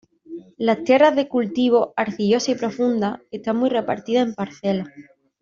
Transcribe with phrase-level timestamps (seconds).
[0.57, 4.87] Las tierras de cultivo, arcillosas y profundas, están muy repartidas en parcelas.